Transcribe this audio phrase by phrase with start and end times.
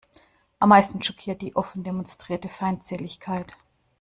[0.57, 3.55] Am meisten schockiert die offen demonstrierte Feindseligkeit.